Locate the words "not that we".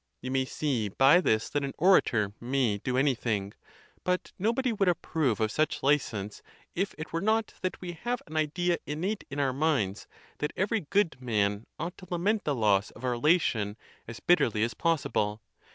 7.21-7.91